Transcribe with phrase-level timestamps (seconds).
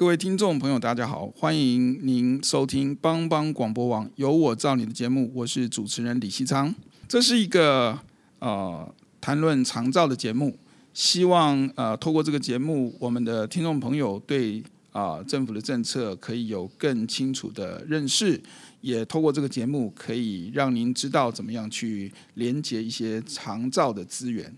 [0.00, 6.74] 各位听众朋友，大家好，欢迎您收听帮帮广播网《有我照你》的节目，我是主持人李西昌。
[7.06, 7.98] 这是一个
[8.38, 10.56] 呃谈论长照的节目，
[10.94, 18.40] 希望呃透过这个节目，我们的听众朋友对啊、政府的政策可以有更清楚的认识，
[18.80, 24.50] 也透过这个节目可以让您知道怎么样去连接一些长照的资源。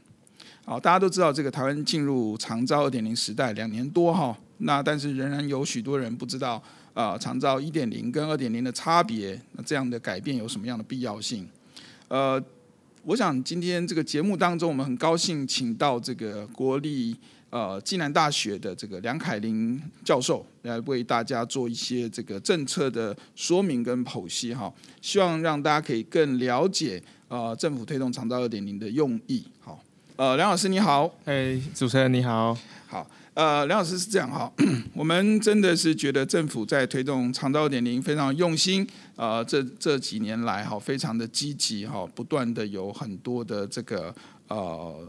[0.64, 4.38] 好，大家都知道这个台湾进入长照二点零时代两年多哈。
[4.64, 6.54] 那但是仍然有许多人不知道，
[6.94, 11.48] 啊、呃，长照一点零跟二点零的差别，那这样的改变有什么样的必要性？
[12.08, 12.42] 呃，
[13.04, 17.16] 我想今天这个节目当中，我们很高兴请到这个国立
[17.50, 29.44] 呃暨南大学的这个梁凯林教授来为大家做一些这个政策的说明跟剖析哈，希望让大家可以更了解呃政府推动长照二点零的用意。
[29.60, 29.82] 好，
[30.16, 33.04] 呃，梁老师你好，哎，主持人你好，好。
[33.34, 34.52] 呃，梁老师是这样哈，
[34.94, 44.14] 我们真的是觉得政府在推动长照二点零非常用心，呃，这这几年来哈，非常的积极哈，不断的有很多的这个
[44.48, 45.08] 呃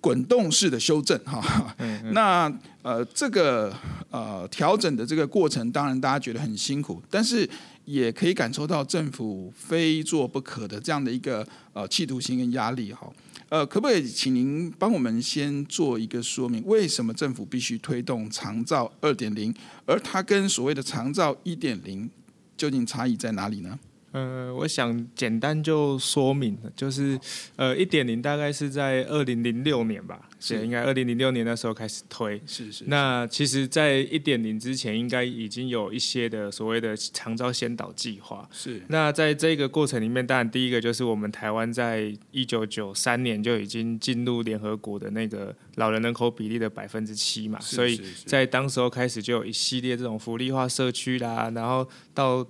[0.00, 1.74] 滚动式的修正哈。
[1.76, 3.74] 嗯嗯那呃这个
[4.10, 7.46] 呃调整的这个过程，当然大家觉得很辛苦，但是
[7.84, 13.06] 也可以感受到政府非做不可的这样的一个呃企图心跟压力哈。
[13.48, 22.10] 呃，可不可以请您帮我们先做一个说明，为什么政府必须推动长照二点零，而它跟所谓的长照一点零
[22.56, 23.78] 究竟差异在哪里呢？
[24.16, 27.20] 呃，我想简单就说明，就是
[27.56, 32.40] 呃，一点零大概是在二零零六年吧，是应该二零零六年那时候开始推。
[32.46, 32.84] 是是，是。
[32.86, 38.48] 那其实，在一点零之前，应该已经有一些的所谓的长招先导计划。
[38.50, 38.80] 是。
[38.88, 52.46] 那在这个过程里面，当然第一个就是我们台湾在一九九三年就已经进入联合国的那个老人人口比例的百分之七嘛，所以在当时候开始就有一系列这种福利化社区啦，然后到。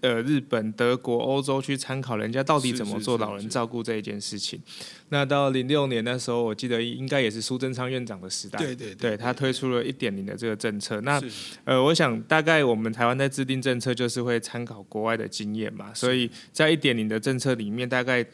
[0.00, 4.60] 呃，日本、德国、欧洲去参考人家到底怎么做老人照顾这一件事情。
[5.08, 11.00] 那到零六年的时候，我记得应该也是苏贞昌院长的时代，对对对，对他推出了一点零的这个政策。
[11.00, 11.20] 那
[11.64, 18.24] 呃，我想大概我们台湾在制定政策就是会参考国外的经验嘛，所以在一点零的政策里面，大概。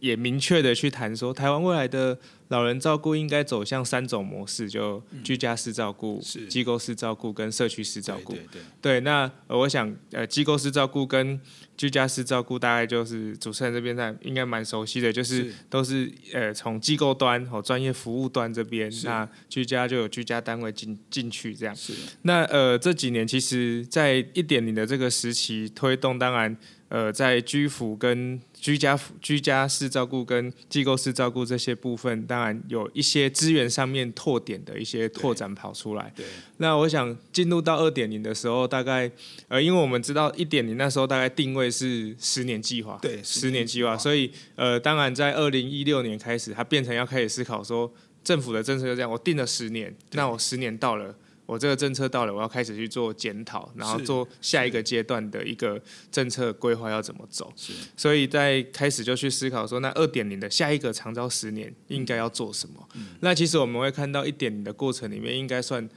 [0.00, 2.18] 也明确的去谈说，台湾未来的
[2.50, 8.32] 老人照顾应该走向三种模式，就居家式照顾、嗯、机构式照顾跟社区式照顾。
[8.32, 11.40] 对，对，对，对，那我想，呃，机构式照顾跟
[11.76, 21.74] 居家式照顾，大概就是主持人这边在应该蛮熟悉的，就是都是呃从机构端和专业服务端这边，那居家就有居家单位进进去这样。
[21.74, 21.94] 是。
[22.22, 26.56] 那呃这几年其实，在一点零的这个时期推动，当然。
[26.90, 36.12] 呃，在居服跟居家居家式照顾跟机构式照顾这些部分，当然有一些资源上面拓点的一些拓展跑出来。
[36.16, 36.24] 对，
[36.56, 39.10] 那我想进入到二点零的时候，大概
[39.48, 47.92] 呃，因为我们知道一点零那时候大概定位是十年计划，对，十年计划，所以呃，当然在二零一六年开始，它变成要开始思考说，
[48.24, 51.14] 政府的政策就这样，我定了十年，那我十年到了。
[51.50, 55.82] 我这个政策到了，我要开始去做检讨，然后做下一个阶段的一个
[56.12, 57.52] 政策规划要怎么走。
[57.96, 62.88] 所以在开始就去思考说，那二点零的下一个长招十年应该要做什么？
[62.94, 65.88] 嗯、那其实我们会看到一点零的过程里面，应该算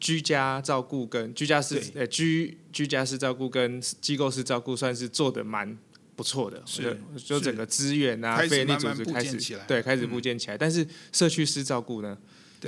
[0.00, 5.78] 居家照顾跟居家式呃居居家式照顾跟机构式照顾算是做的蛮
[6.16, 9.38] 不错的，是就整个资源啊，非营利组织开始
[9.68, 12.18] 对开始部建起来，但是社区式照顾呢？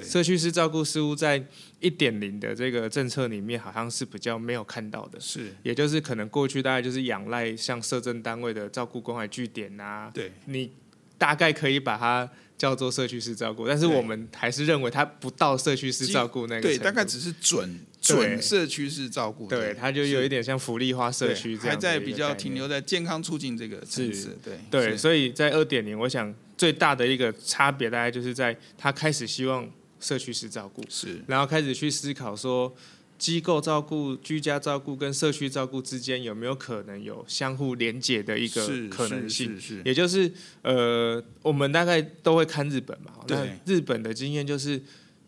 [0.02, 1.44] 社区式照顾似乎在
[1.80, 5.18] 一点零的这个政策里面，好像是比较没有看到的。
[5.20, 10.10] 是，也就是可能过去大概就是仰赖像社政单位的照顾关怀据点啊。
[10.12, 10.70] 对，你
[11.16, 16.62] 大概可以把它叫做社区式照顾，但是我们还是认为它不到社区式照顾那个。
[16.62, 17.80] 对，大概只是准。
[18.00, 29.68] 准社区式照顾，对，它就有一点像福利化社区这样，还在比较停留在健康促进这个层次，对对，所以在二点零，我想最大的一个差别大概就是在他开始希望
[30.00, 32.74] 社区式照顾，是，然后开始去思考说。
[33.18, 39.60] 机构照顾、居家照顾跟社区照顾之间有没有可能有相互连接的一个可能性？
[39.84, 43.10] 也就是呃，我们大概都会看日本嘛。
[43.26, 44.80] 对日本的经验就是，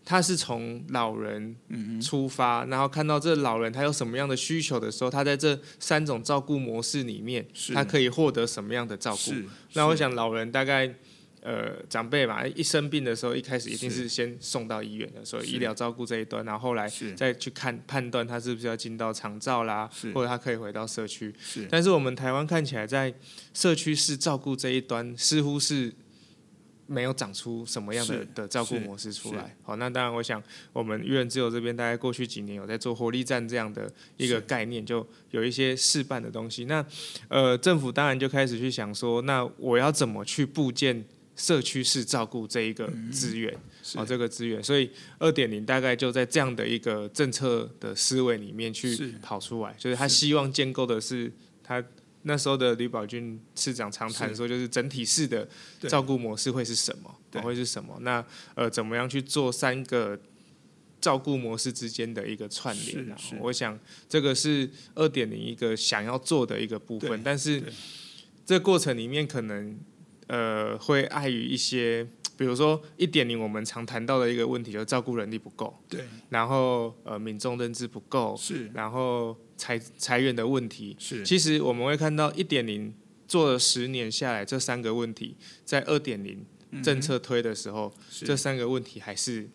[0.05, 1.57] 他是从老人
[2.01, 7.45] 出发，然后看到这老人他有什么样的需求的时候，他在这三种照顾模式里面，
[7.75, 9.33] 他可以获得什么样的照顾？
[9.73, 10.95] 那我想老人大概。
[11.43, 21.35] 呃，长辈嘛，一生病的时候，一开始一定是先送到医院的，所以医疗照顾这一端，然后后来再去看判断他是不是要进到长照啦，或者他可以回到社区。
[21.71, 23.15] 但是我们台湾看起来在
[23.55, 25.91] 社区式照顾这一端，似乎是
[26.87, 29.57] 没有长出什么样的的照顾模式出来。
[29.63, 30.43] 好，那当然，我想
[30.75, 36.67] 我们育人自由这边大概过去几年有在做活力站这样的一个概念，就有一些试办的东西。
[36.67, 36.85] 那
[37.29, 41.03] 呃，政府当然就开始去想说，那我要怎么去部建？
[41.41, 43.51] 社区式照顾这一个资源，
[43.95, 51.33] 哦，这个资源，所以二点零大概就在这样的一个政策的思维里面去跑出来，就是他希望建构的是
[51.65, 51.83] 他
[52.25, 55.49] 那时候的吕宝军市长常谈说，就是整体式的
[55.89, 57.97] 照顾模式会是什么，会是什么？
[58.03, 58.23] 那
[58.55, 60.21] 呃，怎么样去做三个
[61.01, 63.17] 照顾模式之间的一个串联？
[63.41, 63.79] 我想
[64.11, 67.63] 这个是二点零一个想要做的一个部分，但是
[68.45, 69.79] 这过程里面可能。
[70.31, 72.07] 呃，会碍于一些，
[72.37, 82.95] 比如说一点零，我们常谈到的一个问题，就是照顾能力不够，对，然后呃，民众认知不够，是，然后裁裁员的问题，是，其实我们会看到一点零
[83.27, 86.47] 做了十年下来，这三个问题在二点零
[86.81, 89.51] 政策推的时候，嗯、这三个问题还是。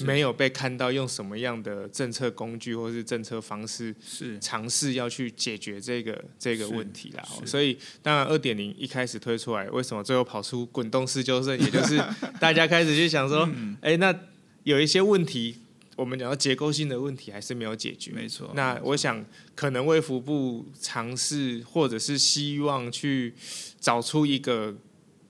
[0.00, 7.22] 没有被看到用什么样的政策工具或是政策方式是尝试要去解决这个这个问题啦。
[7.44, 11.52] 所以当然二点零一开始推出来，为什么最后跑出滚动式纠正？
[11.60, 12.02] 也就是
[12.40, 13.48] 大家开始去想说，
[13.82, 14.18] 哎，那
[14.64, 15.58] 有一些问题，
[15.96, 18.12] 我们讲到结构性的问题还是没有解决。
[18.12, 18.50] 没错。
[18.54, 19.22] 那我想
[19.54, 23.34] 可能卫福部尝试或者是希望去
[23.78, 24.74] 找出一个。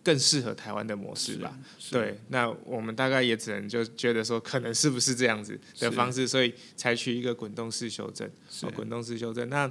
[0.05, 1.57] 更适合台湾的模式吧，
[1.91, 8.29] 对，那我们大概也只能就觉得说，可能是不是这样子的方式，所以采取一个滚动式修正，
[8.63, 9.49] 哦，滚动式修正。
[9.49, 9.71] 那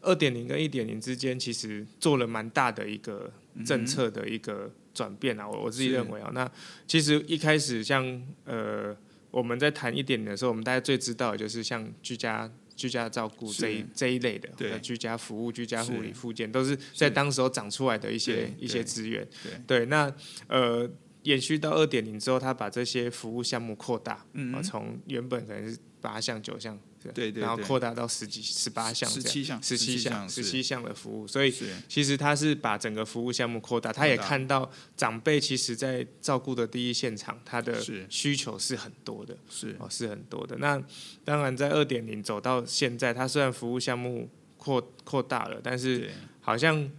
[0.00, 3.32] 二点零跟一点零之间，其实做了蛮大的一个
[3.64, 6.50] 政策的一个转变啊，我我自己认为啊，那
[6.86, 8.96] 其实一开始像呃
[9.30, 12.50] 我们在谈一点零的时候，我们大家最知道的就是像居家。
[12.78, 14.78] 居家照顾这一这一类的，对。
[14.78, 19.26] 居家服务、居家护理、附件，都是在当时候长出来的一些一些资源。
[19.66, 20.10] 对，对，那
[20.46, 20.88] 呃，
[21.24, 26.78] 延续到二点零之后，他把这些服务项目扩大，嗯，从原本可能是八项九项。
[27.14, 31.54] 对，对，然后扩大到十几、十八项、十七项、十七项、十七项的服务，所以
[31.88, 33.92] 其实他是把整个服务项目扩大。
[33.92, 39.76] 他也看到长辈其实，在照顾的第一现场，他的需求是很多的，是。
[39.78, 40.56] 哦，是很多的。
[40.58, 40.82] 那
[41.24, 46.10] 当然，在二点零走到现在，他虽然服务项目扩扩大了，但是
[46.40, 46.90] 好像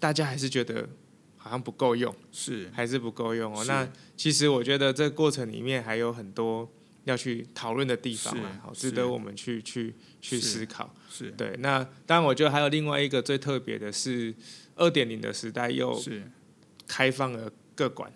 [0.00, 0.88] 大家还是觉得
[1.36, 2.70] 好像不够用，是。
[2.72, 3.64] 还是不够用哦。
[3.66, 3.86] 那
[4.16, 6.70] 其实我觉得这个过程里面还有很多。
[7.06, 8.36] 要去讨论的地方
[8.74, 10.94] 值得我们去去去思考。
[11.08, 14.34] 是对，那当然，我觉得还有另外一个最特别的是，
[14.74, 16.00] 二点零的时代又
[16.86, 18.12] 开放了各管。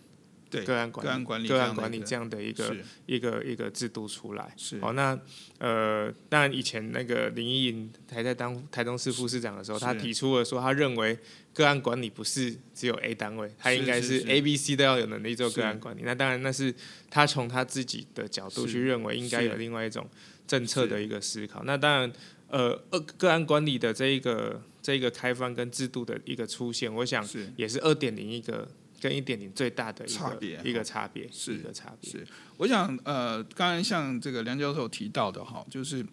[0.50, 2.76] 对个案管理、个案管理、个案管理这样的一个
[3.06, 5.16] 一个一个制度出来，是好那
[5.58, 11.16] 呃，当然以前那个林依莹还在当台中市副市长的时候，他提出了说，他认为
[11.54, 16.02] 个案管理不是只有 A 单位，他应该是 A、B、C 都要有能力做个案管理。
[16.04, 16.74] 那当然那是
[17.08, 20.08] 他从他自己的角度去认为应该有另外一种
[20.48, 21.62] 政策的一个思考。
[21.62, 22.12] 那当然
[22.48, 22.76] 呃，
[23.16, 27.24] 个案管理的这一个这一个开放跟制度的一个出现，我想
[27.56, 28.68] 也是二点零一个。
[29.00, 32.10] 跟一点零最大的差别，一个差别是一个差别。
[32.10, 32.26] 是，
[32.58, 36.06] 我想呃，刚刚像这个梁教授提到的哈，就是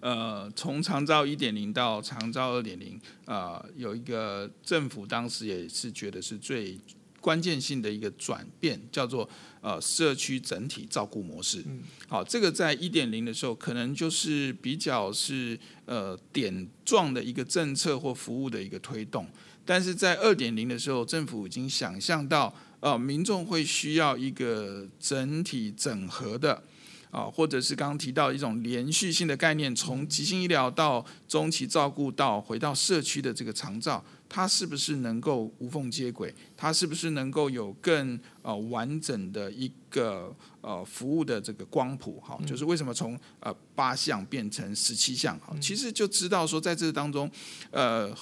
[0.00, 6.78] 呃，从长照一点零到长照二点零，呃，有一个政府当时也是觉得是最
[7.20, 9.28] 关键性的一个转变，叫做
[9.60, 11.62] 呃社区整体照顾模式。
[11.66, 19.26] 嗯，好，这个在一点零的时候，可能就是比较是呃点状的一个政策或服务的一个推动。
[19.66, 26.62] 但是在二点零的时候，政府已经想象到，呃，民众会需要一个整体整合的，
[27.10, 36.32] 啊，或者是刚刚提到一种连续性的概念，从急性医疗到中期照顾到回到社区的这个长照，它是不是能够无缝接轨？
[36.56, 42.22] 它是不是能够有更呃完整的一个呃服务的这个光谱？
[42.24, 45.38] 哈，就是为什么从呃八项变成十七项？
[45.40, 47.30] 哈，其实就知道说在这当中，
[47.70, 48.12] 呃，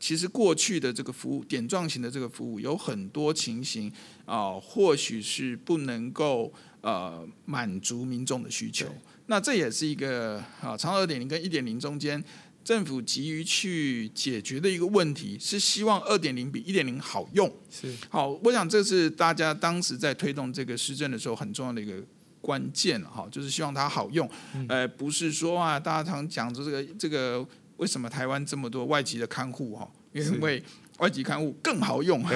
[0.00, 3.88] 其实过去的这个服务点状型的这个服务有很多情形
[4.24, 8.86] 啊、呃，或许是不能够呃满足民众的需求。
[9.26, 12.22] 那这也是一个啊，长照二点零跟一点零中间。
[12.64, 17.50] 政府急于去解决的一个问题，是希望二点零比一点零好用。
[17.70, 21.94] 是好，我想这是大家当时在推动这个施政的时候很重要的一个
[22.42, 24.28] 关键哈，就是希望它好用。
[24.68, 27.46] 呃，不是说啊，大家常讲的这个这个
[27.78, 30.62] 为什么台湾这么多外籍的看护哈，因为。
[30.98, 32.34] 外籍看护更好用哈，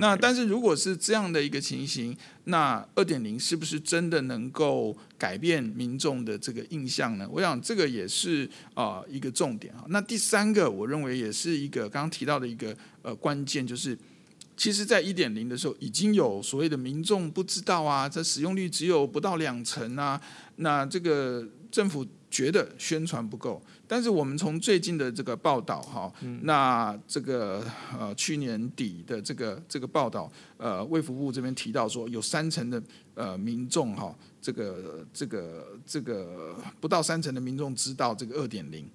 [0.00, 2.12] 那但是如果是这样的一个情形，
[2.46, 7.28] 那二点零是不是真的能够改变民众的这个印象呢？
[7.30, 9.84] 我想这个也是啊一个重点啊。
[9.90, 13.96] 那第三个，我认为也是一个刚刚提到的一个呃关键，就是
[14.56, 20.20] 其实在一点零的时候已经有所谓的民众不知道啊，这使用率只有不到两成啊，
[20.56, 22.04] 那这个政府。
[22.30, 27.64] 觉得宣传不够，但是我们从最近的这个报道哈，那这个
[27.98, 32.80] 呃去年底的这个这个报道，呃卫福部这边提到说，有三成的
[33.14, 38.88] 呃民众哈，这个这个这个不到三成的民众知道这个二点零，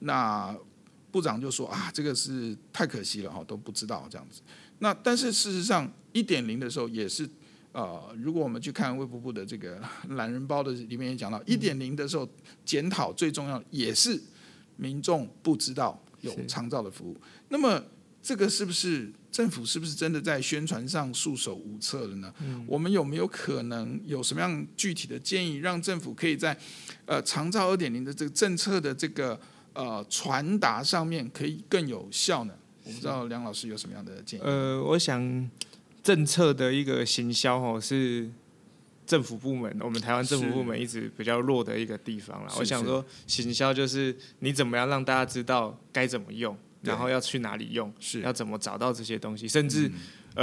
[0.00, 0.52] 那
[1.12, 4.40] 部长就说啊，这个是太可惜了哈，都不知道这样子。
[4.80, 7.28] 那但是事实上一点零的时候也是。
[7.72, 12.28] 呃，如果我们去看卫福部的这个 懒人包的里面也讲到，一点零的时候
[12.64, 14.20] 检讨最重要也是
[14.76, 17.16] 民众不知道有长照的服务。
[17.48, 17.80] 那么
[18.20, 22.34] 这个是不是政府是不是真的在宣传上束手无策了呢？
[22.40, 22.64] 嗯。
[22.66, 26.58] 我们有没有可能有什么样具体的建议，让政府可以在
[27.06, 29.40] 呃长照二点零的这个政策的这个
[29.74, 32.54] 呃传达上面可以更有效呢？
[32.82, 34.42] 我不知道梁老师有什么样的建议。
[34.42, 35.48] 呃，我想。
[36.10, 38.28] 政策的一个行销哦，是
[39.06, 42.52] 政府部门，我们台湾政府部门一直比较弱的一个地方啦。
[42.58, 49.46] 我想说，行销就是你怎么样让大家知道该怎么用，然后要去哪里用，是要怎么找到这些东西。
[49.46, 49.94] 甚至，嗯、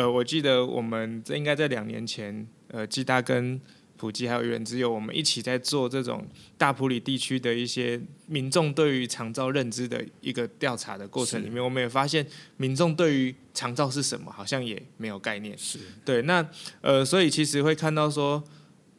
[0.03, 3.59] 呃，我记得我们这应该在两年前，呃，基大跟。
[3.97, 6.25] 普及还有原只有我们一起在做这种
[6.57, 12.25] 大埔里地区的一些民众对于长照认知的一个调查的过程里面，我们也发现
[12.57, 15.57] 民众对于长照是什么好像也没有概念。
[15.57, 16.47] 是对，那
[16.81, 18.43] 呃，所以其实会看到说，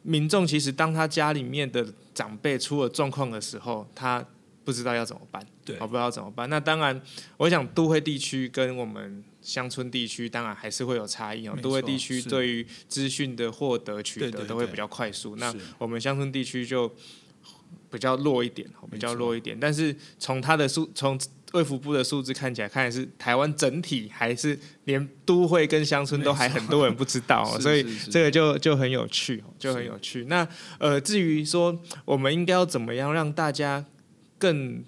[0.03, 4.23] 民众其实当他家里面的长辈出了状况的时候，他
[4.65, 6.49] 不知道要怎么办，对，我不知道怎么办。
[6.49, 7.01] 那当然，
[7.37, 9.23] 我想都会地区跟我们。
[9.41, 11.57] 乡村地区当然还是会有差异哦。
[11.61, 16.93] 都会地区对于资讯的获得取得都会比较快速，那我们乡村地区就
[17.91, 19.57] 比较弱一点，比较弱一点。
[19.59, 21.19] 但是从它的数，从
[21.53, 30.25] 卫福部的数字看起来，看来是台湾整体还是连都会跟乡村都还很多人不知道， 所以这个就就很有趣，就很有趣。
[30.25, 33.83] 那呃，至于说我们应该要怎么样让大家
[34.37, 34.83] 更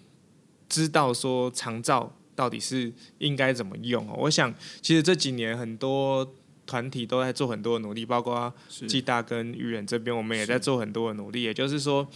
[0.69, 2.15] 知道说长照。
[2.35, 4.07] 到底是应该怎么用？
[4.17, 6.35] 我想，其实这几年很多
[6.65, 8.53] 团体都在做很多的努力，包括
[8.87, 11.43] 暨大跟愚人这边，我们也在做很多的努力。
[11.43, 12.07] 也就是说，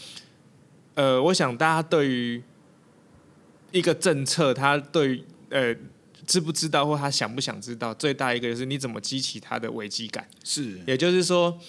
[0.94, 2.42] 呃，我想大家对于
[3.72, 5.76] 一个政策，他对于呃
[6.26, 10.28] 知不知道或他想不想知道，最大一个就是你怎么激起他的危机感。
[10.44, 11.60] 是，也就是说，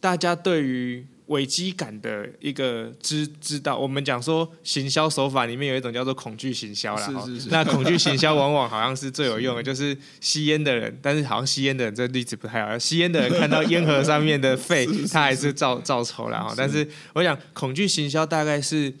[0.00, 1.06] 大家对于。
[1.26, 7.06] 危机感的一个知知道，我们讲说行销手法里面有一种叫做恐惧行销啦。
[7.06, 7.48] 是是是。
[7.50, 12.78] 那恐惧行销往往好像是 最有用的，就是吸烟的人，但是好像吸烟的人这例子不太好。
[12.78, 16.54] 吸烟的人看到烟盒上面的肺，他还是照照抽了哈。
[16.56, 18.92] 但是我想恐惧行销大概是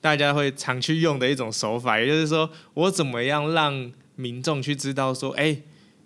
[0.00, 5.62] 大家会常去用的一种手法，也就是说我怎么样让民众去知道说，哎、欸。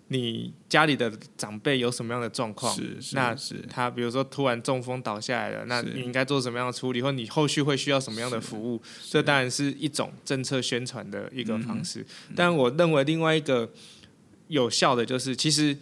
[0.09, 2.71] 你家里的长辈有什么样的状况？
[2.75, 8.79] 是是，那是他比如说突然中风倒下来了，那你应该做什么样的处理，或你后续会需要什么样的服务？
[9.09, 12.01] 这当然是一种政策宣传的一个方式。
[12.29, 13.67] 嗯、但我认为另外一个
[14.47, 15.75] 有效的就是，其实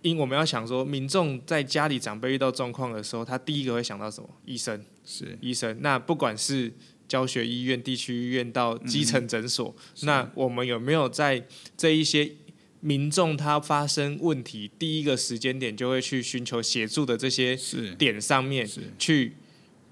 [0.00, 4.30] 因我们要想说，民众在家里长辈遇到状况的时候，他第一个会想到什么？
[4.46, 5.76] 医生是医生。
[5.82, 6.72] 那不管是
[7.06, 11.46] 教学医院、地区医院到基层诊所，嗯、那我们有没有在
[11.76, 12.32] 这一些？
[12.80, 17.58] 民众他发生问题，第一个时间点就会去寻求协助的这些
[17.98, 18.68] 点上面，
[18.98, 19.34] 去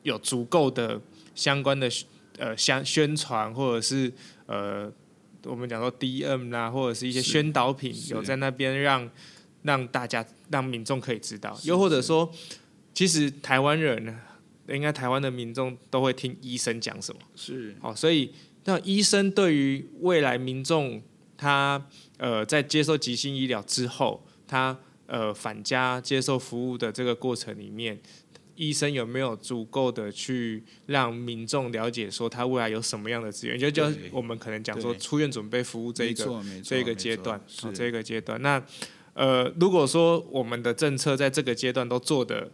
[0.05, 1.01] 有足够的
[1.35, 1.91] 相关的
[2.39, 4.13] 呃宣宣传，或者是
[4.47, 4.93] 呃
[5.45, 9.11] 我们讲说 DM 啦，或者是一些宣导品，有在那边让
[9.63, 12.33] 让大家让民众可以知道，又或者说，
[12.95, 14.17] 其实台湾人
[14.69, 17.75] 应该台湾的民众都会听医生讲什么，是。
[17.81, 18.33] 哦，所以
[18.65, 21.03] 那医生对于未来民众。
[21.39, 21.87] 他
[22.19, 28.01] 呃在接受急性医疗之后，他呃返家接受服务的这个过程里面，
[28.55, 33.59] 医生有没有足够的去让民众了解说他未来有什么样的资源？
[33.59, 38.41] 就就我们可能讲说出院准备服务这一个这一个阶段，好这个阶段。
[38.41, 38.63] 那
[39.15, 42.51] 呃如果说我们的政策在这个阶段都做的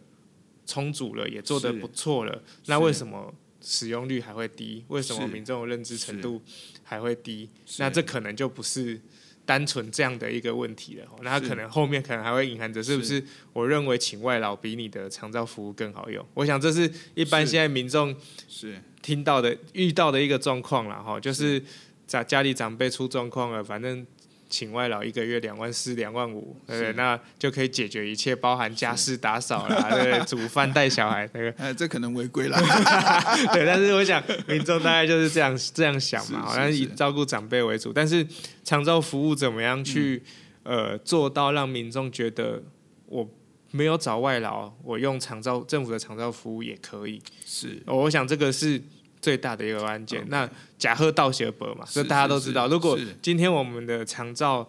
[0.67, 4.85] 充足了，也做的不错了，那为什么使用率还会低？
[4.89, 6.43] 为什么民众的认知程度
[6.83, 7.49] 还会低？
[7.79, 9.01] 那这可能就不是。
[9.45, 13.23] 单纯这样的一个问题了，那他可能后面可能还会隐含着是不是？
[13.53, 16.25] 我认为请外劳比你的长照服务更好用。
[16.35, 18.15] 我想这是一般现在民众
[18.49, 21.63] 是听到的、遇到的一个状况了哈，就是
[22.07, 24.07] 家家里长辈出状况了，反正。
[24.53, 26.93] 请外劳一个月两万四、两万五，对不对？
[26.93, 30.21] 那就可以解决一切，包含家事打扫啦，对不对？
[30.29, 32.59] 煮饭带小孩那个，呃， 这可能违规了。
[33.55, 37.91] 对，但是我想民众大概就是这样这样想嘛，好像以照顾长辈为主。
[37.91, 38.27] 但是
[38.63, 40.23] 长照服务怎么样去、
[40.65, 42.63] 嗯、呃做到让民众觉得
[43.07, 43.27] 我
[43.71, 47.23] 没有找外劳，我用长照政府的长照服务也可以？
[47.47, 48.83] 是，我想这个是。
[49.23, 52.67] 最大的一个案件那假贺道谢伯嘛，这大家都知道。
[52.67, 54.69] 如果今天我们的长照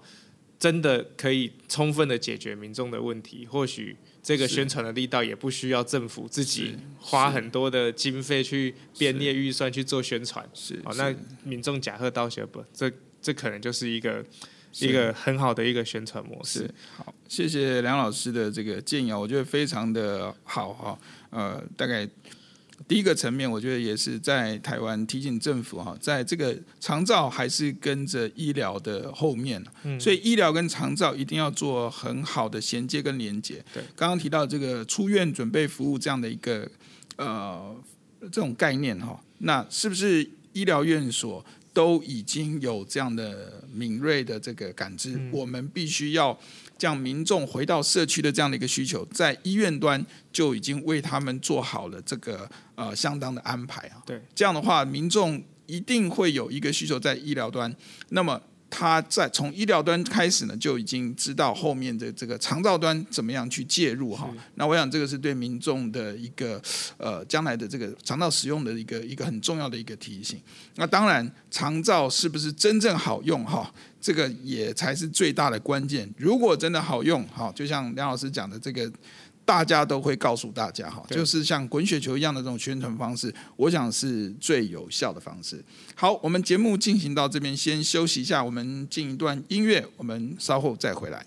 [0.59, 10.47] 真的可以充分的解决民众的问题，或许这个宣传的力道也不需要政府自己花很多的经费去编列预算去做宣传。
[10.53, 12.89] 是，哦，那民众假贺道谢伯，这
[13.21, 14.23] 这可能就是一个
[14.79, 16.69] 一个很好的一个宣传模式。
[16.95, 20.99] 好，谢谢梁老师的这个建议啊，我觉得非常的好哈。
[21.31, 22.07] 呃，大概。
[22.87, 29.63] 第一个层面，我觉得也是在台湾提醒政府哈，在这个长照还是跟着医疗的后面，
[29.99, 33.63] 所以医疗跟长照一定要做很好的衔接跟连接。
[33.73, 36.69] 对，刚刚提到这个出院准备服务这样的一个
[37.15, 37.75] 呃
[38.21, 45.19] 这种概念哈，那是不是医疗院所都已经有这样的敏锐的这个感知？
[45.31, 46.37] 我们必须要。
[46.83, 54.03] 让民众回到社区的这样的一个需求，在医院端就已经为他们做好了这个呃相当的安排啊。
[54.05, 57.73] 对，这样的话，民众一定会有一个需求在医疗端，
[58.09, 58.41] 那么。
[58.75, 64.27] 他在从医疗端开始呢，就已经知道后面的这个长照端怎么样去介入哈。
[64.55, 66.59] 那我想这个是对民众的一个
[66.97, 70.41] 呃将来的这个肠道使用的一个一个很重要的一个提醒。
[70.75, 73.71] 那当然，长照是不是真正好用哈？
[74.01, 76.11] 这个也才是最大的关键。
[76.17, 78.91] 如果真的好用哈，就像梁老师讲的这个。
[79.45, 85.63] 大家都会告诉大家哈，就是像滚雪球一样的这种宣传方式，我想是最有效的方式。
[85.95, 91.25] 好，我们节目进行到这边，先休息一下，我们进一段音乐，我们稍后再回来。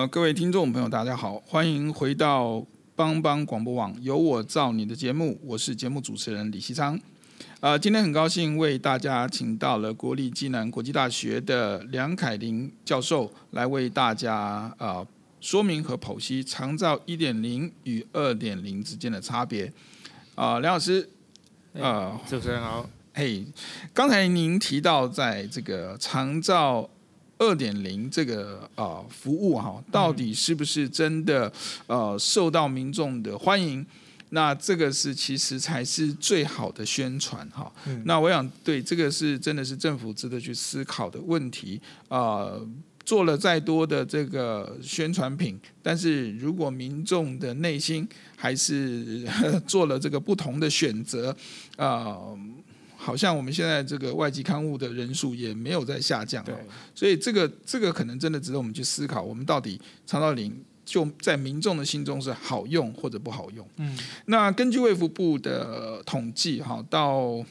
[0.00, 2.64] 呃，各位听众朋友，大家好，欢迎回到
[2.96, 6.98] 帮帮广播网，由我造你的节目，我是节目主持人李西昌。
[7.60, 15.06] 呃，今天很高兴为大家请到了国立暨南国际大学的梁凯林教授来为大家呃
[15.38, 19.66] 说明和剖析长照一点零与二点零之间的差别。
[20.34, 21.06] 啊、呃，梁老师，
[21.74, 22.88] 呃，主持人好。
[23.12, 23.44] 嘿，
[23.92, 26.88] 刚才您提到在这个长照。
[27.40, 31.50] 二点零这个啊服务哈，到底是不是真的
[31.86, 33.84] 呃受到民众的欢迎？
[34.32, 37.72] 那这个是其实才是最好的宣传哈。
[38.04, 42.52] 那我想对这个是真的是政府值得去思考的问题啊。
[43.02, 49.26] 做了再多的这个宣传品，但是如果民众的内心还是
[49.66, 51.34] 做了这个不同的选择
[51.76, 52.16] 啊。
[53.02, 56.54] 好像我们现在这个外籍看护的人数也没有在下降，对，
[56.94, 63.66] 所以这个这个可能真的值得我们去思考，我们到底肠道灵就在民众的心中是好用或者不好用？
[63.78, 67.42] 嗯，那根据卫福部的统计，哈，到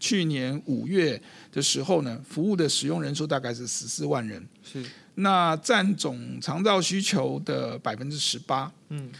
[0.00, 1.20] 去年五月
[1.52, 4.82] 的时候呢，服务的使用人数大概是十四万人，是
[5.16, 8.72] 那占总肠道需求的百分之十八。
[8.88, 9.10] 嗯，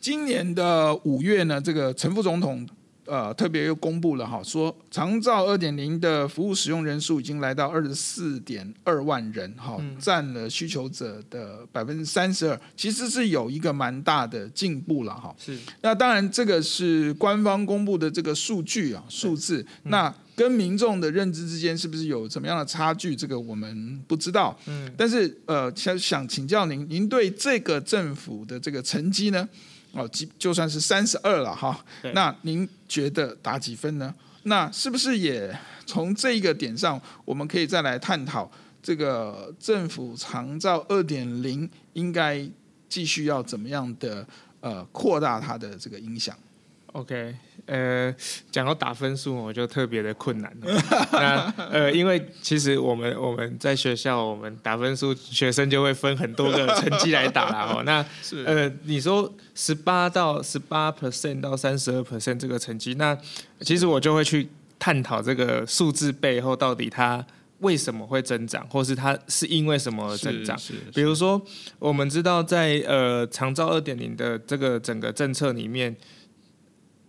[0.00, 2.68] 今年的五月呢，这个陈副总统。
[3.10, 15.34] 呃，特别又公布了哈，说长照二点零的服务使用人数已经来到二十四点二万人，哈，占了需求者的百分之三十二，其实是有一个蛮大的进步了哈。
[15.36, 23.16] 是，那当然这个是官方公布的这个数据啊，数字，那跟民众的认知之间是不是有怎么样的差距？
[23.16, 24.56] 这个我们不知道。
[24.66, 29.48] 嗯，但是呃，想想请教您，您对这个政府的这个成绩呢？
[29.92, 34.14] 哦，就就算是三十二了哈，那您觉得打几分呢？
[34.44, 38.50] 那是不是也从这个点上，我们可以再来探讨
[38.82, 42.48] 这个政府长照二点零应该
[42.88, 44.26] 继续要怎么样的
[44.60, 46.36] 呃扩大它的这个影响
[46.92, 47.36] ？OK。
[47.66, 48.14] 呃，
[48.50, 50.82] 讲到打分数，我就特别的困难了。
[51.12, 57.72] 那呃，因为其实我们我们在学校，我们打分数，学生就会分很多个成绩来打啦。
[57.72, 58.04] 哦，那
[58.44, 63.16] 呃，你说十八到十八 percent 到三十二 percent 这个成绩，那
[63.60, 67.24] 其实我就会去探讨这个数字背后到底它
[67.58, 70.58] 为什么会增长，或是它是因为什么而增长。
[70.94, 71.40] 比如说，
[71.78, 75.94] 我们知道在呃长照二点零的这个整个政策里面。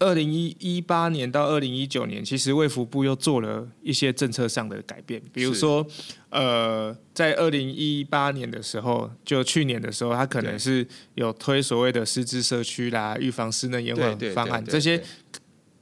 [0.02, 5.86] 二零一一八年到二零一九年，其实卫福部又做了一些政策上的改变，比如说，
[6.30, 15.00] 呃，在二零一八年的时候，就去年的时候，他可能是有推所谓的师资社区啦、预防失能延缓方案，这些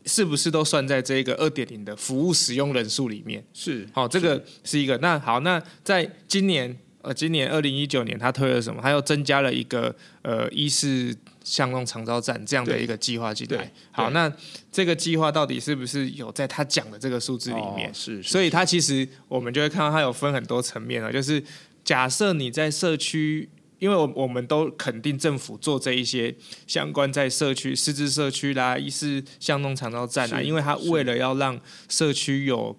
[0.05, 3.41] 是不是都算在这个二点零的服务使用人数里面？
[3.53, 4.97] 是，好，这个是一个。
[4.97, 8.81] 那好，那在今年，呃，今年二零一九年，他推了什么？
[8.81, 11.15] 他又增加了一个呃，医事。
[11.43, 14.31] 像弄长招站这样的一个计划进来，好，那
[14.71, 17.89] 这个计划到底是不是有在他讲的这个数字里面？
[17.89, 21.41] 哦、是，是，所以他其实我们就会看到他有分很多层面啊，就是
[21.83, 23.49] 假设你在社区，
[23.79, 26.35] 因为我我们都肯定政府做这一些
[26.67, 32.77] 相关在社区失智社区啦，一是像弄长照站啊，因为他为了要让社区有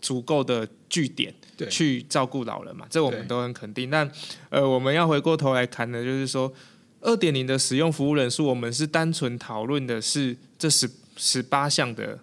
[0.00, 1.32] 足够的据点
[1.68, 3.90] 去照顾老人嘛，这我们都很肯定。
[3.90, 4.10] 但
[4.48, 6.52] 呃，我们要回过头来看的，就是说。
[7.00, 12.18] 二点零的使用服务人数，我们是单纯讨论的是这十十八项的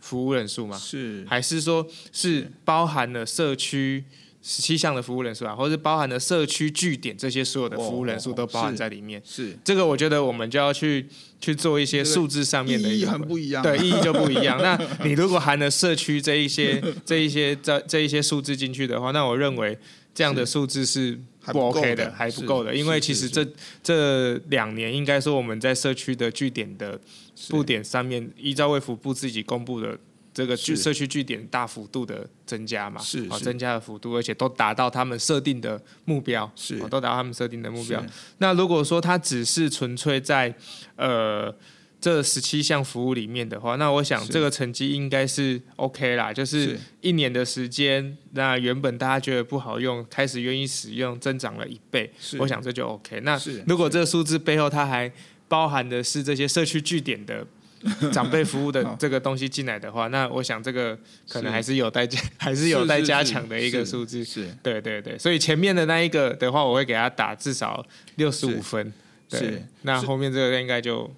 [0.00, 0.76] 服务人数吗？
[0.76, 4.02] 是，还是说是包含了社区
[4.42, 9.22] 十七项的服务人数啊，或者是包含了社区据点这些所有的服务人数都包含在里面？
[9.24, 11.06] 是，这个我觉得我们就要去
[11.40, 14.60] 去做一些数字上面的意义很不一样，对，意义就不一样。
[14.60, 19.78] 那你如果含了社区这一些这一些这这一些数字进去的话，那我认为
[20.12, 21.20] 这样的数字是。
[21.46, 23.46] 不 OK 的，还不够的，因为其实这
[23.82, 27.00] 这两年应该说我们在社区的据点的
[27.48, 29.98] 布点上面，依照卫福部自己公布的
[30.34, 38.04] 这个据社区据点大幅度的增加嘛，是，增加的幅度，而且都达到他们设定的目标，是，都达到他们设定的目标。
[38.38, 40.54] 那如果说它只是纯粹在
[40.96, 41.54] 呃。
[42.00, 53.20] 这十七项服务里面的话，那我想这个成绩应该是 OK 啦，就是一年的时间，那原本大家觉得不好用，开始愿意使用，增长了一倍，我想这就 OK。
[53.20, 55.12] 那如果这个数字背后它还
[55.46, 57.46] 包含的是这些社区据点的
[58.12, 64.24] 长辈服务的这个东西进来的话，那我想这个可能还是有待加， 还是有待加强的一个数字。
[64.24, 67.84] 是，对对对，所以前面的那一个的话，我会给他打至少
[68.16, 68.90] 六十五分。
[69.28, 71.10] 对，那后面这个应该就。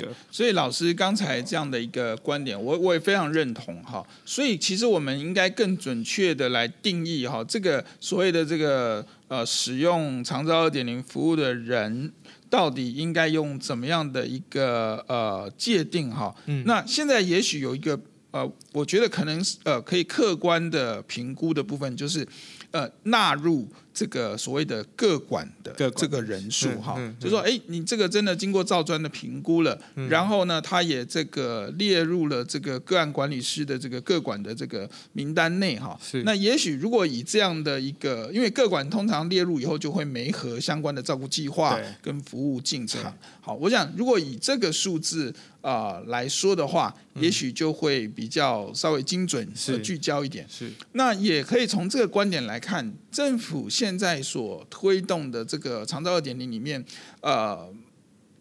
[0.00, 4.02] 对，所以老师刚才这样的一个观点，我我也非常认同哈。
[4.24, 12.10] 所以其实我们应该更准确的来定义哈，这个所谓的这个呃使用长照二点零服务的人，
[12.48, 16.34] 到底应该用怎么样的一个呃界定哈？
[16.46, 17.98] 嗯，那现在也许有一个
[18.30, 22.26] 呃，我觉得可能呃可以客观的评估的部分，就是
[22.70, 23.68] 呃纳入。
[23.98, 29.76] 这个所谓的个管的这个人数哈，就说哎，你这个真的经过照专的评估了，
[30.08, 35.98] 然后呢，他也这个列入了这个个案管理师的这个个管的这个名单内哈。
[36.00, 36.22] 是。
[36.22, 43.12] 那也许如果以这样的一个，因为个管通常列入以后就会没合相关的照顾计划跟服务进场。
[43.40, 50.46] 好，我想如果以这个数字啊、呃、来说的话，也许就会比较稍微精准和聚焦一点。
[50.48, 50.70] 是。
[50.92, 56.84] 那也可以从这个观点来看，政府现现在所推动的这个长照二点零里面，
[57.22, 57.72] 呃，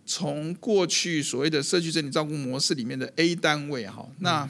[0.05, 4.49] 从过去所谓的社区整体照顾模式里面的 A 单位哈，那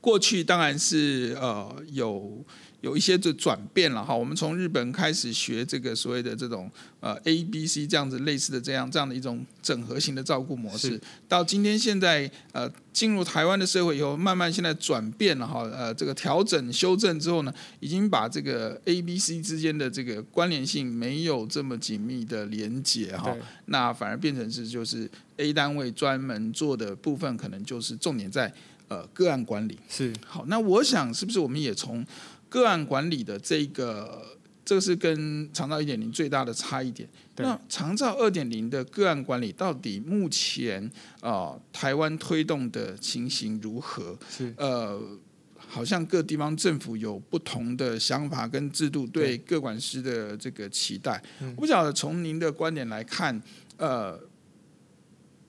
[0.00, 2.42] 过去当然是呃有
[2.80, 4.14] 有一些的转变了哈。
[4.14, 15.62] 我们从日本开始学这个所谓的这种呃 A B C 这样子类似的这样这样的一种整合型的照顾模式，到今天现在呃进入台湾的社会以后，慢慢现在转变了哈。
[15.62, 23.36] 呃，这个调整修正之后呢，已经把这个 A B C 之间的这个关联性没有这么紧密的连接哈。
[23.66, 28.52] 那反而变成是就是 A 单位专门做的部分，可能就是重点在
[28.88, 29.78] 呃个案管理。
[29.88, 32.04] 是好，那我想是不是我们也从
[32.48, 37.08] 个案管理的这个，这个是跟长照一点零最大的差异点。
[37.36, 40.84] 那长照二点零的个案管理到底目前
[41.20, 44.18] 啊、呃、台湾推动的情形如何？
[44.30, 45.00] 是呃，
[45.56, 51.22] 好像各地方政府有不同的想法跟制度对个管师的这个期待。
[51.56, 53.40] 我不晓得从您的观点来看，
[53.76, 54.20] 呃。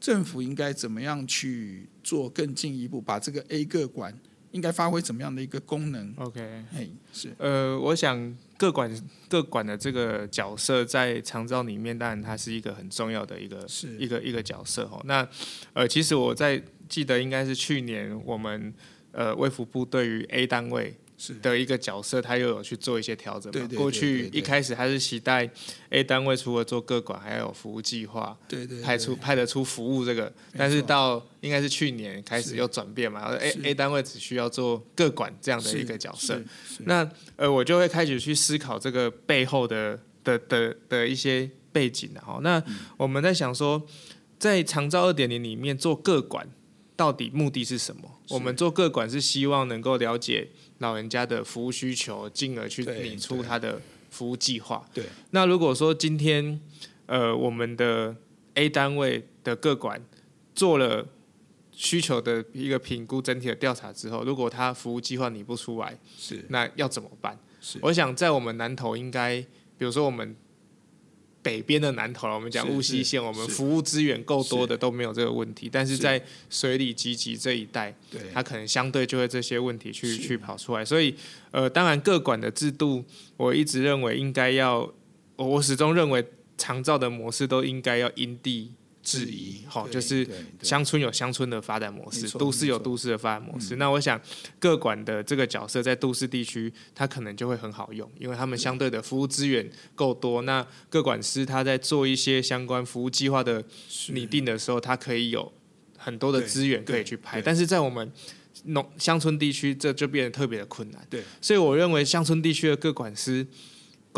[0.01, 4.17] 政府应该怎么样去做更进一步，把这个 A 个管
[4.51, 7.33] 应该发挥怎么样的一个功能？OK，嘿，是。
[7.37, 8.91] 呃，我想各管
[9.27, 15.01] 各管的这个角色在长照里面，当然它是一个很重要的一个是一个一个角色哦。
[15.05, 15.27] 那
[15.73, 18.73] 呃，其实我在记得应该是去年我们
[19.11, 20.95] 呃卫福部对于 A 单位。
[21.21, 23.69] 是的一个角色，他又有去做一些调整嘛。
[23.75, 25.47] 过去一开始他是期待
[25.89, 30.31] A 单位除了做个管，还要有服务计划，对对，派出派得出服务这个。
[30.57, 36.41] 但是到应该是去年开始又转变嘛，A A 单位只需要做个管这样的一个角色。
[36.85, 37.05] 那
[37.35, 42.39] 呃，我就会开始去思考这个背后的的的的一些背景然后。
[42.39, 42.63] 那
[42.95, 43.85] 我们在想说，
[44.39, 46.47] 在长照二点零里面做个管，
[46.95, 48.21] 到底目的是什么？
[48.29, 50.47] 我们做个管是希望能够了解。
[50.79, 54.85] 老人家的服务需求，进而去拟出他的服务计划。
[54.93, 56.59] 对，那如果说今天，
[57.05, 58.15] 呃，我们的
[58.55, 60.03] A 单位的各管
[60.53, 61.07] 做了
[61.71, 67.39] 需求的一个评估、整体的调查之后，如果他服务计划拟不出来，是那要怎么办？
[67.61, 69.39] 是，我想在我们南投应该，
[69.77, 70.35] 比如说我们。
[71.41, 75.69] 北边的南投，我们讲雾溪县，我们服务资源够多的都没有这个问题。
[75.71, 77.95] 但是在水里集集这一带，
[78.33, 80.83] 它可能相对就会这些问题去去跑出来。
[80.83, 81.15] 所以，
[81.51, 83.03] 呃，当然各管的制度，
[83.37, 84.91] 我一直认为应该要，
[85.37, 86.25] 我始终认为
[86.57, 88.71] 长照的模式都应该要因地。
[89.01, 90.27] 质疑，好，就是
[90.61, 93.77] 乡村有乡村的发展模式，都市有都市的发展模式。
[93.77, 94.19] 那我想，
[94.59, 100.41] 各管的这个角色在都市地区，它可能就会很好用，因为他们相对的服务资源够多。
[100.41, 103.63] 那各管师他在做一些相关服务计划的
[104.09, 105.51] 拟定的时候，他可以有
[105.97, 107.41] 很多的资源可以去拍。
[107.41, 108.11] 但是在我们
[108.65, 111.07] 农乡村地区，这就变得特别的困难。
[111.09, 113.47] 对，所以我认为乡村地区的各管师。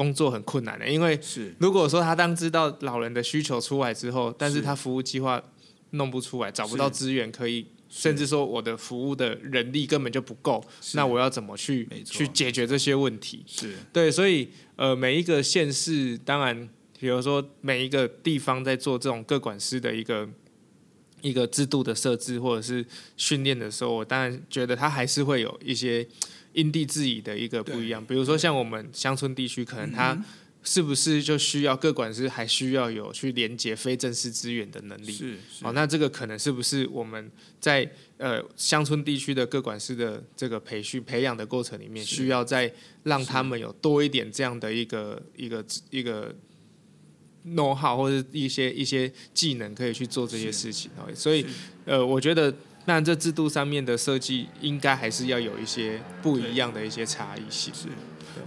[0.01, 1.19] 工作很困难的，因为
[1.59, 5.39] 如果说他当知道老人的需求出来之后，但是他服务计划
[5.91, 10.59] 弄不出来，找不到资源可以，甚至说我的服务的人力根本就不够，
[10.95, 13.43] 那我要怎么去去解决这些问题？
[13.45, 13.75] 是。
[13.93, 16.67] 对，所以呃，每一个县市，当然，
[16.99, 20.27] 比如说每一个地方在做这种各管师的一个
[21.21, 22.83] 一个制度的设置或者是
[23.17, 26.07] 训练的时候，我当然觉得他还是会有一些。
[26.53, 30.17] 因地制宜的一个不一样，比如说像我们乡村地区，可能他
[30.63, 35.11] 是不是就需要各管师，还需要有去连接非正式资源的能力？
[35.11, 42.71] 是，哦，那这个可能是不是我们在呃乡村地区的各管师的这个培训培养的过程里面，需要再
[43.03, 46.35] 让他们有多一点这样的一个一个一个
[47.47, 50.91] know how 或者一些一些技能可以去做这些事情？
[51.15, 51.45] 所以
[51.85, 52.53] 呃，我觉得。
[52.85, 57.71] 那这制度上面的设计，应该还是要有一些不一样的一些差异性。
[57.73, 57.87] 是，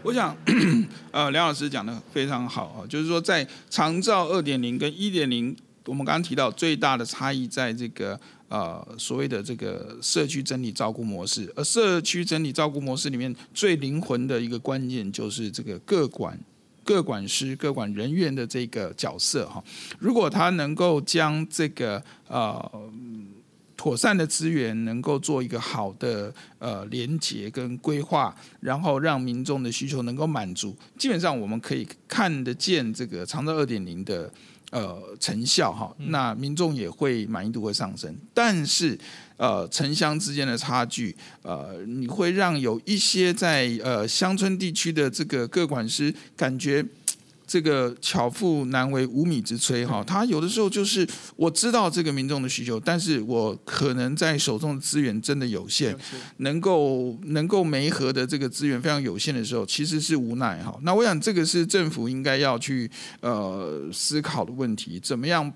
[0.03, 0.37] 我想，
[1.13, 8.19] 呃，梁老师讲的非常好啊，就是说在长照二点零跟一点零，我们刚刚提到最大的差异，在这个
[8.49, 16.37] 呃所谓的这个社区整理照顾模式，而社区整理照顾模式里面最灵魂的一个关键，就是这个各管、
[16.83, 19.63] 各管师、各管人员的这个角色哈。
[20.01, 22.71] 如果他能够将这个呃。
[23.85, 34.33] 妥善的资源能够做一个好的呃连接跟规划，然后让民众的需求能够满足，基本上我们可以看得见这个长照二点零的
[34.71, 38.17] 呃成效哈，那民众也会满意度会上升。
[38.33, 38.99] 但是
[39.37, 46.83] 呃城乡之间的差距呃，你会让有一些在呃乡村地区的这个各管师感觉。
[47.47, 55.97] 这个巧妇难为无米之炊哈，他有的时候就是我知道这个民众的需求，但是我可能在手中的资源真的有限，
[56.39, 60.75] 能够能够媒合的这个资源非常有限的时候，其实是无奈哈。
[60.83, 65.53] 那我想这个是政府应该要去呃思考的问题，怎么样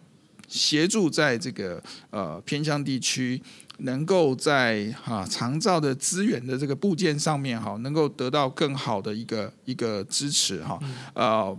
[0.46, 3.40] 协助在这个呃偏乡地区
[3.78, 10.78] 能够在哈长照的资源的这个部件上面哈，能够得到更好的一个一个支持哈，
[11.14, 11.56] 呃，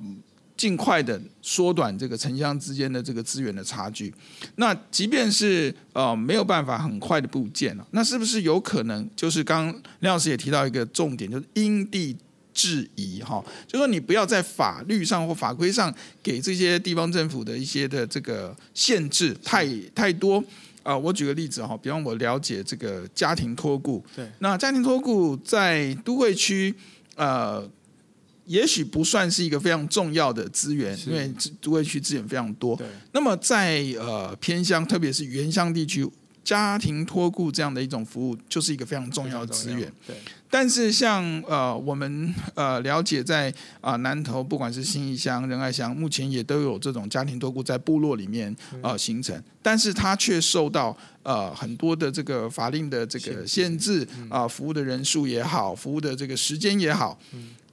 [0.57, 4.13] 尽快的缩短这个城乡之间的这个资源的差距。
[4.57, 12.13] 那即便是呃没有办法很快的部件了，那是不是有可能就是刚刚梁老师也提到一个重点，就是因地
[12.53, 20.43] 制宜哈，就说你不要在法律上或法规上给这些地方政府的一些的这个限制太太多。
[20.83, 26.73] 啊，我举个例子哈，比方我了解这个家庭托顾，对，那家庭托顾在都会区，
[27.15, 27.69] 呃，
[28.45, 32.75] 也许不算是一个非常重要的资源，因为都会区资源非常多。
[32.75, 36.09] 对，那么在呃偏乡，特别是原乡地区，
[36.49, 39.81] 家庭托顾这样的一种服务，就是一个非常重要的资源。
[40.07, 40.15] 对。
[40.49, 57.15] 但是像呃我们呃了解在啊、呃、南投不管是新义乡仁爱乡，目前也都有这种家庭托顾在部落里面呃形成，但是它却受到呃很多的这个法令的这个限制啊、呃，服务的人数也好，服务的这个时间也好，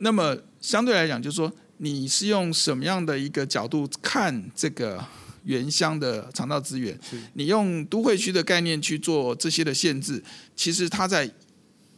[0.00, 5.02] 那么相对来讲，就是说你是用什么样的一个角度看这个
[5.46, 6.96] 原乡的肠道资源？
[7.32, 10.22] 你用都会区的概念去做这些的限制，
[10.54, 11.28] 其实它在。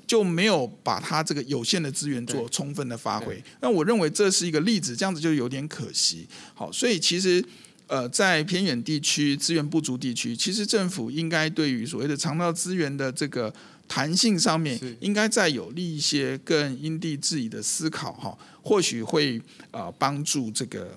[0.08, 6.26] 就没有把它这个有限的资源做充分的发挥，那我认为这是一个例子，这样子就有点可惜。
[6.54, 7.44] 好，所以其实
[7.88, 13.52] 呃，在偏远地区资源不足地区，其实政府应该对于所谓的肠道资源的这个
[13.86, 19.38] 弹性上面，应该再有利一些更因地制宜的思考哈，或许会
[19.72, 20.96] 呃帮助这个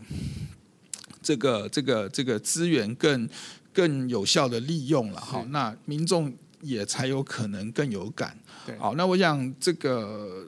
[1.21, 3.29] 这个这个这个资源更
[3.73, 8.37] 更有效的利用了哈，那民众也才有可能更有感。
[8.77, 10.45] 好，那我想这个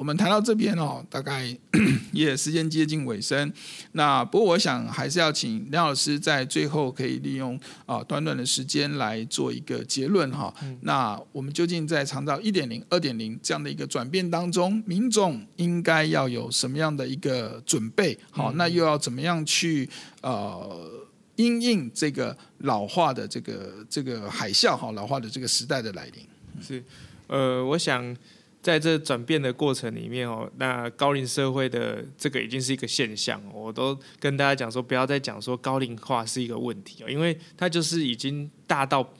[0.00, 1.54] 我们谈到这边哦，大概
[2.10, 3.52] 也时间接近尾声。
[3.92, 10.54] 那不过我想还是要请梁老师在最后可以利用啊短短的时间来做一个结论哈。
[10.80, 18.18] 那我们究竟在长照一点零、二点零这样的一个转变当中，民众应该要有什么样的一个准备？
[18.30, 19.86] 好，那又要怎么样去
[20.22, 20.90] 呃
[21.36, 26.26] 因应这个老化的这个这个海啸哈，老化的这个时代的来临？
[26.66, 26.82] 是，
[27.26, 28.16] 呃，我想
[28.62, 39.14] 在这转变的过程里面哦，那高龄社会的这个已经是一个现象，我都跟大家讲说，不要再讲说高龄化是一个问题哦，因为它就是已经大到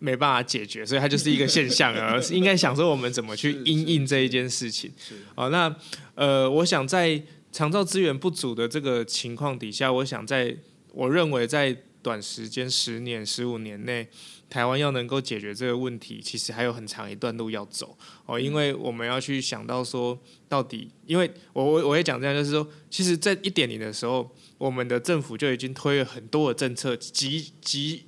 [0.00, 4.90] 没办法解决，所以它就是一个现象而 应该想说我们怎么去因应这一件事情。
[5.36, 5.72] 哦，那
[6.16, 10.56] 呃，我想在长照资源不足的这个情况底下，我想在
[10.92, 14.08] 我认为在短时间十年、十五年内。
[14.52, 17.96] 台湾要能够解决这个问题，其实还有很长一段路要走。
[18.26, 28.04] 哦，因为我们要去想到说，到底，因为我我我也讲这样，就是说，其实，在一点零的时候，我们的政府就已经推了很多的政策，积极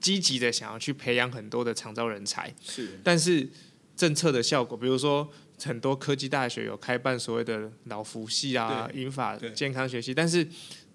[0.00, 3.46] 积极的想要去培养很多的长招人才，是，但是
[3.94, 5.28] 政策的效果，比如说
[5.62, 10.48] 很多科技大学有开办所谓的老福系啊、英法健康学系，但是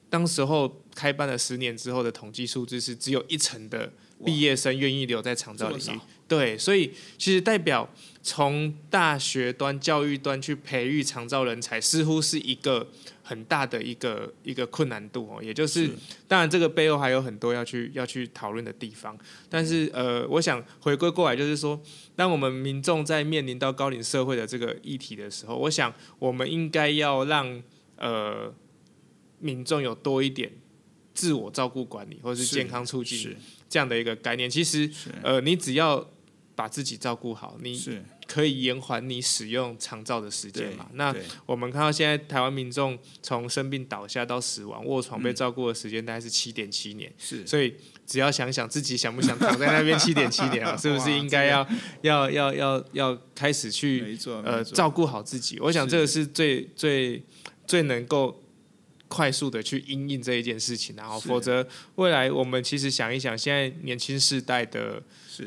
[0.10, 3.94] 当时候开办了十年之后的统计数字是只有一成的。
[4.26, 7.88] 毕业生愿意留在长照领域，对，所以其实代表
[8.24, 12.90] 从大学端、教育端去培育长照人才，似乎是一个
[13.22, 15.42] 很大的一个一个困难度哦。
[15.42, 15.92] 也就是，是
[16.28, 19.16] 当然这个背后还有很多要去要去讨论的地方。
[19.50, 21.80] 但是呃，我想回归过来，就是说，
[22.16, 27.62] 当我们民众在面临到高龄社会的这个议题的时候，我想我们应该要让
[27.98, 28.52] 呃
[29.40, 30.52] 民众有多一点
[31.14, 33.38] 自我照顾管理，或者是健康促进。
[33.70, 34.90] 这样的一个概念，其实，
[35.22, 36.10] 呃，你只要
[36.56, 37.80] 把自己照顾好，你
[38.26, 40.88] 可以延缓你使用长照的时间嘛。
[40.94, 47.46] 那我们看到现在台湾民众从生病倒下到死亡卧床被照顾的时间大概是七点七年，是。
[47.46, 47.76] 所以
[48.06, 51.68] 只要想想自己想不想躺在那边 七点七年啊，是不是应该要
[52.02, 55.60] 要要要要开始去呃照顾好自己？
[55.60, 57.24] 我想这个是最最
[57.66, 58.44] 最能够。
[59.08, 61.65] 快速的去应应这一件事情，然后否则
[61.96, 65.02] 未来我们其实想一想，现在年轻世代的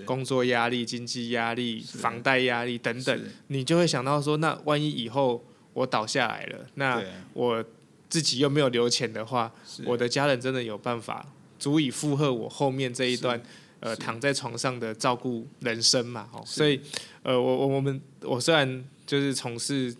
[0.06, 5.44] 工作压力、经济压力、房贷压力等等，你就会想到说，那万一以后
[5.74, 7.02] 我倒下来了，那
[7.34, 7.62] 我
[8.08, 9.52] 自己又没有留钱的话，
[9.84, 11.26] 我的家人真的有办法
[11.58, 13.40] 足以负荷我后面这一段
[13.80, 16.28] 呃躺在床上的照顾人生嘛？
[16.32, 16.80] 哦，所以
[17.22, 19.94] 呃，我我我们我虽然就是从事。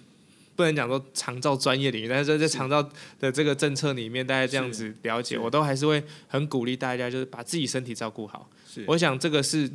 [0.61, 2.87] 不能讲说长照专业领域，但是在在长照
[3.19, 8.51] 的这个政策里面，大家这样子了解，我都还是会很鼓励大家，就是把自己身体照顾好。
[8.87, 9.71] 我想这个是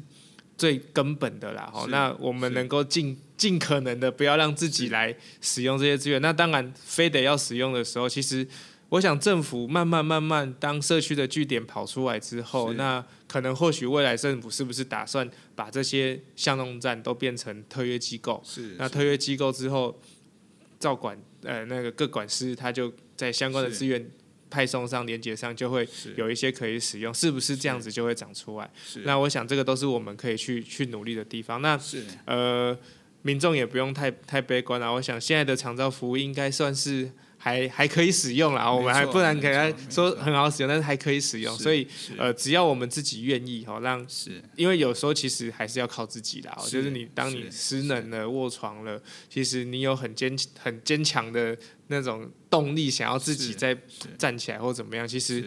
[0.56, 1.68] 最根本的啦。
[1.74, 6.22] 好，那我们能够尽尽可能的不要让自己来使用这些资源。
[6.22, 8.48] 那当然，非得要使用的时候，其实。
[8.90, 18.40] 我想政府慢慢慢慢，当社区的据点跑出来之后，那可能或许未来政府是不是打算把这些巷弄站都变成特约机构？
[18.46, 20.00] 是，那特约机构之后，
[20.86, 24.00] 照管呃那个各管师他就在相关的资源
[24.50, 28.70] 派送上、连接上就会有一些可以使用，是不是这样子就会长出来？
[29.04, 31.62] 那我想这个都是我们可以去去努力的地方。
[31.62, 31.80] 那
[32.26, 32.78] 呃。
[33.26, 37.10] 民众也不用太太悲观了，我想现在的长照服务应该算是
[37.46, 41.88] 还还可以使用啦，我们还不然给他说很好使用，但是还可以使用，所以
[42.18, 51.56] 呃，只要我们自己愿意哈，让是，因为有时候其实还是要靠自己的，就是你当你失能了、卧床了，其实你有很坚很坚强的
[51.90, 53.78] 那种动力，想要自己再
[54.18, 55.46] 站起来或怎么样，其实。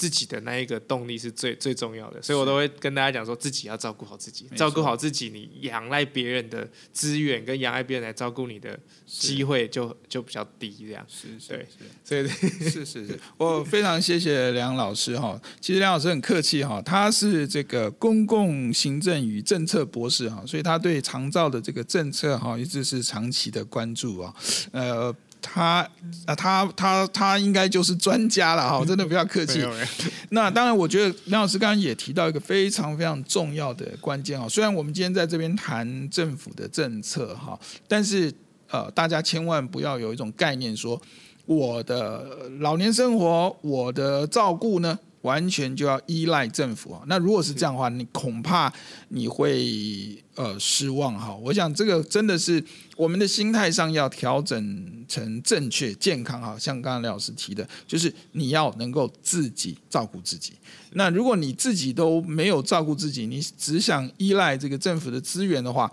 [0.00, 11.04] 自己的那一个动力是最最重要的，所以我都会跟大家讲说，自己要照顾好自己，照顾好自己，你仰赖别人的资源跟仰赖别人来照顾你的机会就就比较低，这样。
[11.06, 11.66] 是，是，对，
[12.02, 12.26] 所以
[12.66, 24.34] 是是是，我非常谢谢梁老师哈，其实梁老师很客气哈，他是这个公共行政与政策博士哈，所以他对长照的这个政策哈一直是长期的关注啊，
[24.72, 25.14] 呃。
[25.40, 25.88] 他
[26.26, 29.64] 啊，他他他应该就是专家了哈，真的不要客气。
[30.30, 34.48] 那当然，我觉得梁老师刚刚也提到一个非常非常重要的关键啊。
[34.48, 38.32] 虽然我们今天在这边谈政府的政策哈，但是
[38.68, 41.00] 呃，大家千万不要有一种概念说，
[41.46, 47.02] 我的老年生活，我的照顾呢，完全就要依赖政府啊！
[47.06, 48.72] 那如果是这样的话，你恐怕
[49.08, 51.34] 你会呃失望哈。
[51.34, 52.62] 我想这个真的是
[52.96, 56.58] 我们的心态上要调整成正确、健康哈。
[56.58, 60.54] 像刚刚梁老师提的，就是你要能够自己照顾自己。
[60.92, 65.90] 那如果你自己都没有照顾自己，你只想依赖这个政府的资源的话，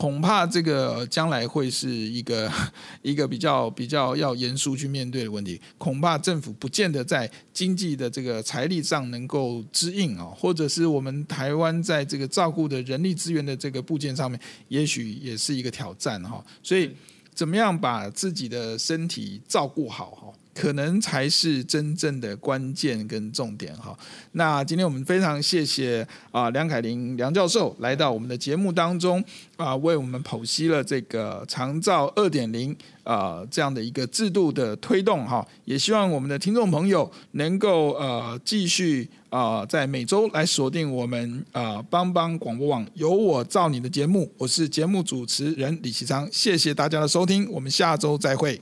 [0.00, 2.50] 恐怕这个将来会是一个
[3.02, 5.60] 一个比较比较要严肃去面对的问题。
[5.76, 16.42] 恐怕政府不见得在经济的这个财力上能够支应啊，或者是我们台湾在这个照顾的人力资源的这个部件上面，也许也是一个挑战哈。
[16.62, 16.90] 所以，
[17.34, 20.32] 怎么样把自己的身体照顾好哈？
[20.54, 23.96] 可能才是真正的关键跟重点哈。
[24.32, 29.22] 那今天我们非常谢谢啊梁凯伶梁教授来到我们的节目当中
[29.56, 35.46] 啊，为我们剖析了这个长照二点零啊这样的一个制度的推动哈。
[35.64, 48.60] 也希望我们的听众朋友能够呃继续啊在每周来锁定我们啊帮帮广播网有我照你的节目，我是节目主持人李其昌，谢谢大家的收听，我们下周再会。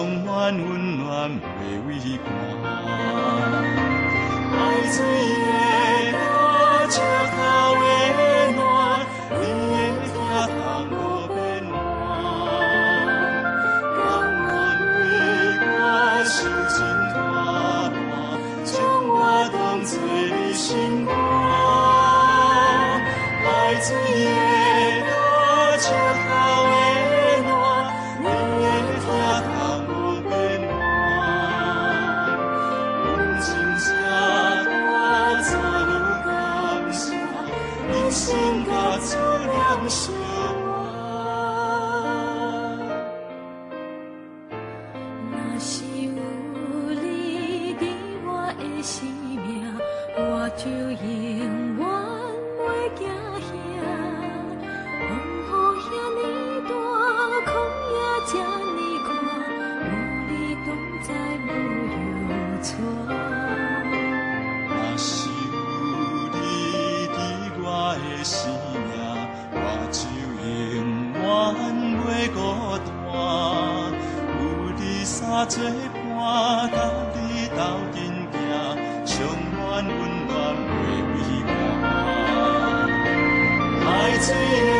[0.00, 1.44] 充满温暖的
[1.86, 2.08] 微寒。
[4.50, 4.58] 爱
[4.90, 4.98] 最
[5.44, 6.16] 美的
[6.88, 6.96] 就
[7.36, 7.79] 靠。
[75.94, 76.76] 伴甲
[77.14, 77.18] 你
[77.56, 77.60] 斗
[77.92, 77.96] 阵
[79.04, 79.22] 行，永
[79.56, 80.30] 远温暖
[80.66, 80.68] 袂
[81.12, 81.16] 畏
[81.46, 81.48] 寒。
[84.20, 84.79] 最。